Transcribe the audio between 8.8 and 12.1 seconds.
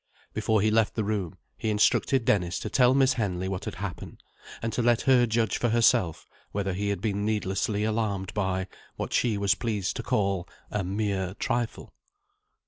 what she was pleased to call, "a mere trifle."